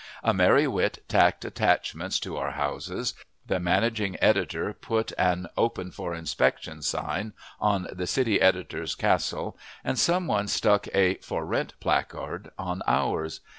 [0.23, 3.13] A merry wit tacked attachments to our houses,
[3.45, 9.99] the managing editor put an "Open for Inspection" sign on the city editor's castle and
[9.99, 13.41] some one stuck a "For Rent" placard on ours.